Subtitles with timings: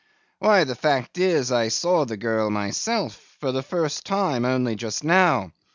[0.39, 5.03] 'Why, the fact is, I saw the girl myself, for the first time, only just
[5.03, 5.51] now.